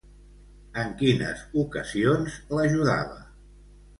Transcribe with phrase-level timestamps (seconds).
[0.83, 3.21] En quines ocasions l'ajudava?